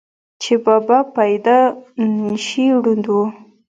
[0.41, 3.23] چې بابا پېدائشي ړوند وو،